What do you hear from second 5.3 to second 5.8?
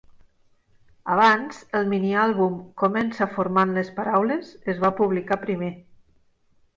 primer.